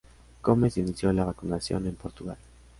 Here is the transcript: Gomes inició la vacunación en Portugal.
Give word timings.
Gomes 0.41 0.77
inició 0.77 1.13
la 1.13 1.25
vacunación 1.25 1.85
en 1.85 1.93
Portugal. 1.93 2.37